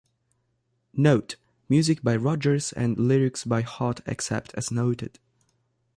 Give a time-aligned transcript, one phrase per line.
[0.95, 1.35] "Note:"
[1.69, 5.19] music by Rodgers and lyrics by Hart except as noted.